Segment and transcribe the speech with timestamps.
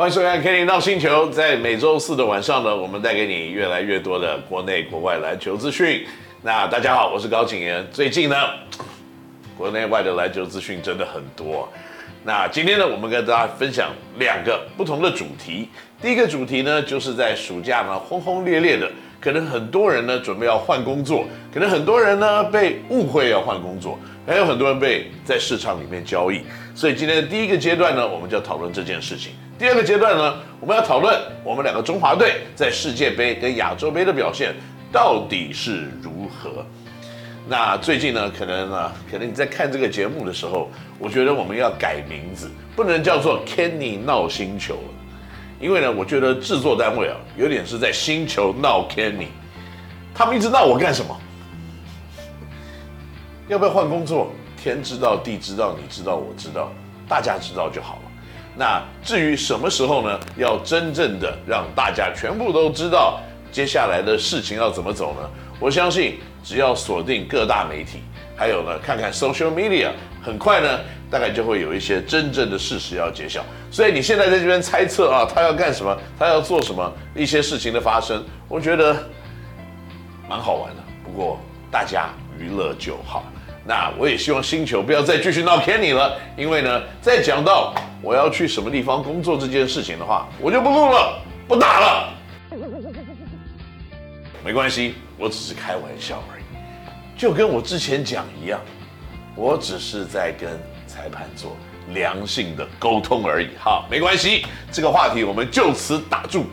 [0.00, 1.26] 欢迎收看《Kenny NOW 星球》。
[1.30, 6.06] 在每周四的晚上呢，我们带给你越来越多的国内国外篮球资讯。
[6.40, 7.86] 那大家好，我是高景言。
[7.92, 8.34] 最近呢，
[9.58, 11.68] 国内外的篮球资讯真的很多。
[12.24, 15.68] 那今天呢，我们跟大家分享两个不同的主题。
[16.00, 18.90] 第一个主题呢，就是在暑假呢轰轰烈烈的，
[19.20, 26.40] 可能很多人呢准备要换工作，可能很多人呢被误会要换工作，还有很多人被在市场里面交易。
[26.74, 29.32] 所以今天的第一个阶段呢，我们就要讨论这件事情。
[29.60, 31.14] 第二个阶段呢，我们要讨论
[31.44, 34.54] 我们两个中华队在世界杯跟亚洲杯的表现
[34.90, 36.64] 到底是如何。
[37.46, 44.94] 那最近呢，可能呢，可能你在看这个节目的时候，我觉得我们要改名字，不能叫做 Kenny 闹星球了，
[45.60, 49.26] 因为呢，我觉得制作单位啊，有点是在星球闹 Kenny，
[50.14, 51.14] 他们一直闹我干什么？
[53.46, 54.32] 要不要换工作？
[54.56, 56.72] 天知道，地知道，你知道，我知道，
[57.06, 58.09] 大家知道就好了。
[58.60, 60.20] 那至于什么时候呢？
[60.36, 63.18] 要真正的让大家全部都知道
[63.50, 65.26] 接下来的事情要怎么走呢？
[65.58, 68.02] 我相信只要锁定各大媒体，
[68.36, 69.88] 还有呢，看看 social media，
[70.22, 70.78] 很快呢，
[71.10, 73.42] 大概就会有一些真正的事实要揭晓。
[73.70, 75.96] 所以你现在在这边猜测啊，他要干什么？
[76.18, 76.92] 他要做什么？
[77.14, 78.94] 一些事情的发生，我觉得
[80.28, 80.82] 蛮好玩的。
[81.02, 83.24] 不过大家娱乐就好。
[83.64, 92.14] 那我也希望星球不要再继续闹 Kenny 了，因为呢，再讲到我要去什么地方工作这件事情的话，我就不录了，不打了。
[94.44, 96.42] 没关系，我只是开玩笑而已，
[97.18, 98.58] 就跟我之前讲一样，
[99.34, 100.50] 我只是在跟
[100.86, 101.56] 裁判做
[101.92, 103.48] 良性的沟通而已。
[103.58, 106.46] 好，没关系，这个话题我们就此打住。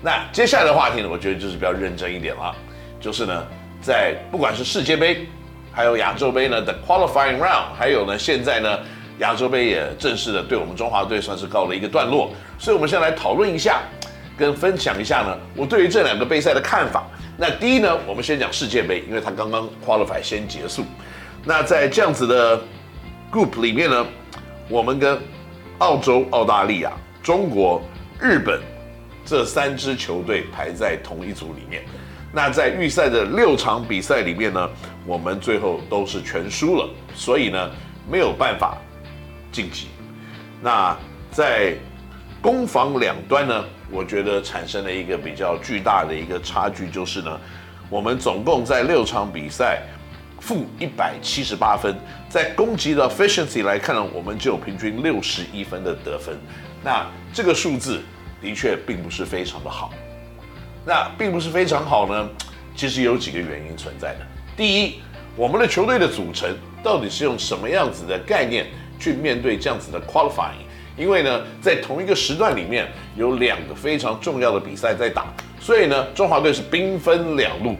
[0.00, 2.54] 那接下来的话题呢，我觉得就是比较认真一点了，
[3.00, 3.46] 就是呢，
[3.80, 5.26] 在不管是世界杯。
[5.74, 8.78] 还有亚洲杯呢的 qualifying round，还有呢，现在呢，
[9.22, 13.80] 亚洲杯也正式的对我们中华队算是告了一个段落，所以我们先来讨论一下，
[14.36, 17.04] 跟分享一下呢，我对于这两个杯赛的看法。
[17.38, 20.84] 那第一呢，我们先讲世界杯，因为它刚刚 qualify 先结束。
[21.44, 22.60] 那在这样子的
[23.32, 24.06] group 里面呢，
[24.68, 25.18] 我们跟
[25.78, 26.92] 澳洲、澳大利亚、
[27.22, 27.80] 中国、
[28.20, 28.60] 日本
[29.24, 31.82] 这三支球队排在同一组里面。
[32.32, 34.68] 那在预赛的六场比赛里面呢，
[35.06, 37.70] 我们最后都是全输了，所以呢，
[38.10, 38.76] 没有办法
[39.52, 39.88] 晋级。
[40.60, 40.96] 那
[41.30, 41.74] 在
[42.40, 47.40] 攻防两端呢，我觉得产生了一个比较巨大的一个差距，就是呢，
[47.88, 49.82] 我们总共在六场比赛
[50.40, 51.96] 负一百七十八分，
[52.28, 56.36] 在攻击的 efficiency 来看呢，我们只有平均六十一分的得分。
[56.82, 58.02] 那这个数字
[58.40, 59.92] 的确并不是非常的好。
[60.84, 62.28] 那并不是非常好呢，
[62.74, 64.26] 其实有几个原因存在的。
[64.56, 65.00] 第一，
[65.36, 66.52] 我们的球队的组成
[66.82, 68.66] 到底是用什么样子的概念
[69.02, 70.62] 去面对这样子的 qualifying？
[70.96, 72.86] 因为呢，在同一个时段里面
[73.16, 75.26] 有两个非常重要的比赛在打，
[75.60, 77.74] 所以呢，中华队是兵分两路。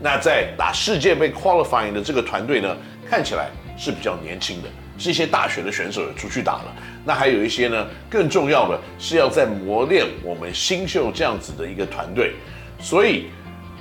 [0.00, 2.76] 那在打世界杯 qualifying 的这个团队呢，
[3.08, 4.68] 看起来是比较年轻的。
[4.98, 6.74] 是一些大学的选手也出去打了，
[7.04, 12.34] 那还有一些呢，更重要的是要在磨练我们新秀这样子的一个团队，
[12.78, 13.26] 所以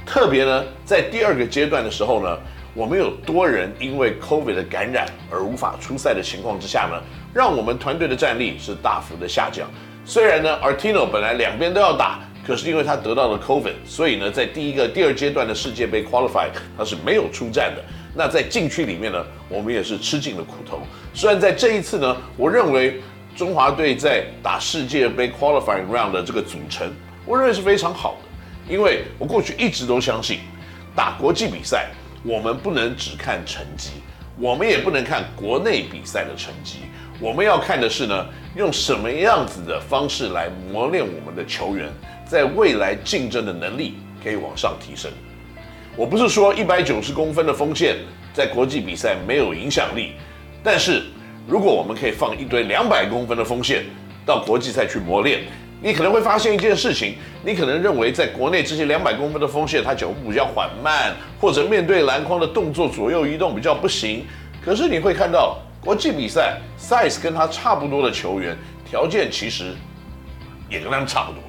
[0.04, 2.38] 特别呢，在第二个阶段的时候呢，
[2.74, 7.02] 我们有多人因为 COVID 的感染而无法出赛的情况之下呢，
[7.34, 9.70] 让我们团队的战力是大幅的下降。
[10.06, 17.84] 虽然呢，Artino 本来两边都要打，可是因为他得到了 COVID，所以呢，在第一个、第二阶段的世界杯 Qualify 他是没有出战的。
[18.16, 20.82] 那在禁区里面呢，我们也是吃尽了苦头。
[21.14, 23.02] 虽然在这一次呢，我认为
[23.36, 26.90] 中华队在打世界杯 qualifying round 的这个组成，
[27.26, 28.74] 我认为是非常好的。
[28.74, 30.40] 因为我过去一直都相信，
[30.96, 31.90] 打国际比赛，
[32.24, 33.92] 我们不能只看成绩，
[34.38, 36.80] 我们也不能看国内比赛的成绩，
[37.20, 41.90] 我们要看的是呢，用什么样子的方式来磨练我们的球员，
[42.26, 45.12] 在未来竞争的能力可以往上提升。
[45.96, 47.98] 我不是说一百九十公分的锋线
[48.34, 50.14] 在国际比赛没有影响力，
[50.64, 51.04] 但是
[51.48, 53.84] 如果我们可以放一堆两百公分的锋线
[54.26, 55.42] 到国际赛去磨练，
[55.84, 64.24] 你可能会发现一件事情，你可能认为在国内这些两百公分的锋线，它脚步比较缓慢，或者面对篮筐的动作左右移动比较不行。
[64.64, 68.56] 可是你会看到国际比赛 size 跟他差不多的球员，
[68.86, 69.74] 条件其实
[70.70, 71.42] 也跟他们差不多，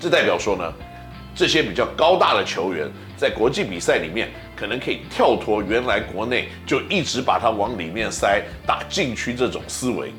[0.00, 0.72] 这代表说呢，
[1.34, 10.10] 这些比较高大的球员，在国际比赛里面，可能可以跳脱原来国内就一直把它往里面塞、打禁区这种思维。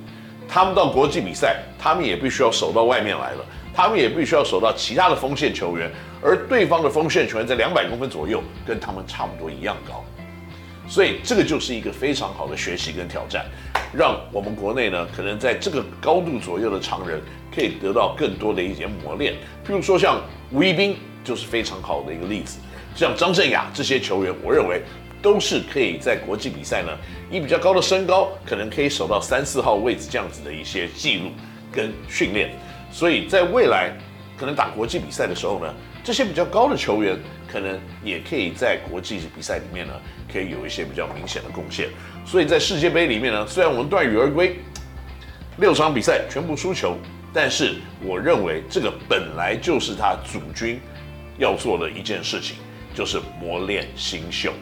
[0.51, 5.89] 他们到国际比赛，他们也必须要守到外面来了，他们也必须要守到其他的锋线球员，
[6.23, 10.03] 而对方的锋线球员在两百公分左右，跟他们差不多一样高。
[10.87, 13.45] 所以这个就是一个非常好的学习跟挑战，
[13.93, 17.21] 让我们国内呢，可能在这个高度左右的常人
[17.53, 19.35] 可以得到更多的一些磨练。
[19.63, 20.19] 譬如说像
[20.51, 22.57] 吴一斌就是非常好的一个例子，
[22.95, 24.81] 像张镇雅这些球员，我认为
[25.21, 26.97] 都是可以在国际比赛呢，
[27.29, 31.31] 以比较高的身高，可能可以守到三四号位置这样子的一些记录
[31.71, 32.51] 跟训练。
[32.91, 33.91] 所以在未来
[34.37, 35.73] 可能打国际比赛的时候呢，
[36.03, 37.17] 这些比较高的球员
[37.47, 39.93] 可能也可以在国际比赛里面呢，
[40.31, 41.89] 可以有一些比较明显的贡献。
[42.25, 44.55] 所以在世界杯里面呢，虽然我们断羽而归，
[45.57, 46.95] 六场比赛全部输球，
[47.33, 50.79] 但是我认为这个本来就是他主军
[51.37, 52.55] 要做的一件事情，
[52.95, 54.53] 就是磨练新秀。